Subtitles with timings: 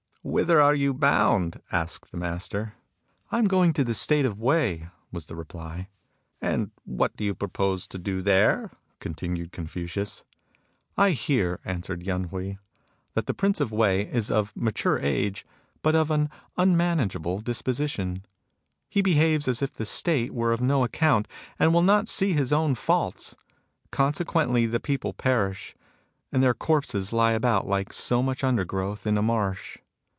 [0.23, 2.75] "Whither are you bound?" asked the master."
[3.31, 5.87] I am going to the State of Wei," was the reply."
[6.41, 8.69] And what do you propose to do there?"
[8.99, 10.23] continued Confucius."
[11.05, 12.59] I hear," answered Yen Hui,"
[13.15, 15.43] that the Prince of Wei is of mature age,
[15.81, 18.23] but of an unmanageable disposition.
[18.89, 21.27] He behaves as if the State were of no account,
[21.57, 23.35] and will not see his own faults.
[23.89, 25.73] Consequently, the people perish;
[26.31, 29.79] and their corpses lie about like so much undergrowth in a marsh.